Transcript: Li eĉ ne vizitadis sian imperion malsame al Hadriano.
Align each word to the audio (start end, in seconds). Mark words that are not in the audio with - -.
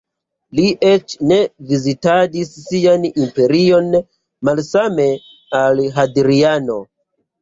Li 0.59 0.63
eĉ 0.91 1.11
ne 1.31 1.37
vizitadis 1.71 2.49
sian 2.63 3.05
imperion 3.09 3.91
malsame 4.51 5.07
al 5.61 5.83
Hadriano. 5.99 6.81